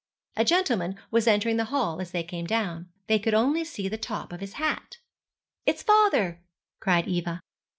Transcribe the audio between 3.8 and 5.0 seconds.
the top of his hat.